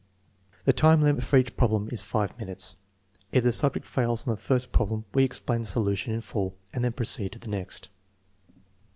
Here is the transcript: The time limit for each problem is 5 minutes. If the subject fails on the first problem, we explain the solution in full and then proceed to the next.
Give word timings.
The 0.65 0.73
time 0.73 1.03
limit 1.03 1.23
for 1.23 1.37
each 1.37 1.55
problem 1.55 1.87
is 1.91 2.01
5 2.01 2.35
minutes. 2.39 2.77
If 3.31 3.43
the 3.43 3.51
subject 3.51 3.85
fails 3.85 4.25
on 4.27 4.33
the 4.33 4.41
first 4.41 4.71
problem, 4.71 5.05
we 5.13 5.23
explain 5.23 5.61
the 5.61 5.67
solution 5.67 6.11
in 6.11 6.21
full 6.21 6.55
and 6.73 6.83
then 6.83 6.93
proceed 6.93 7.33
to 7.33 7.37
the 7.37 7.49
next. 7.49 7.89